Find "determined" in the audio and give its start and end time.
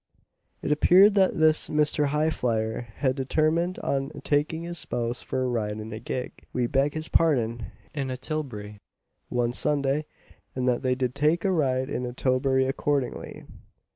3.15-3.77